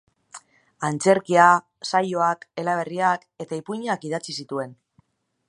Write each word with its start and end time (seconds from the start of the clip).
Antzerkia, 0.87 1.49
saioak, 1.89 2.49
eleberriak 2.63 3.29
eta 3.47 3.61
ipuinak 3.61 4.09
idatzi 4.11 4.41
zituen. 4.43 4.75